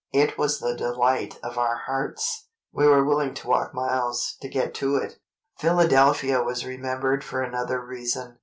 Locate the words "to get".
4.41-4.73